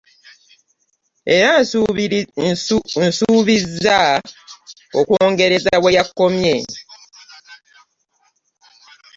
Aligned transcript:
Era, 1.35 1.51
nsuubiza 3.17 3.99
okwongereza 4.99 5.73
we 5.83 5.89
yakomye. 5.97 6.55